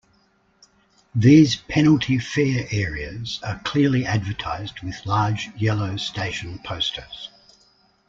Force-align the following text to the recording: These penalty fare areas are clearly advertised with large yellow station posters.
These 1.13 1.57
penalty 1.57 2.17
fare 2.17 2.65
areas 2.71 3.39
are 3.43 3.59
clearly 3.63 4.03
advertised 4.03 4.81
with 4.81 5.05
large 5.05 5.51
yellow 5.55 5.95
station 5.97 6.57
posters. 6.63 7.29